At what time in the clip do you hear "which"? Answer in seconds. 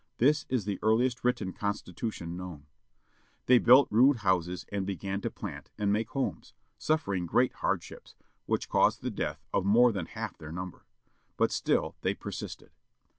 8.47-8.67